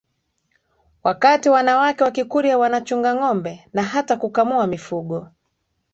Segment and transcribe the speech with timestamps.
[1.03, 5.29] wakati wanawake wa Kikurya wanachunga ngombe na hata kukamua mifugo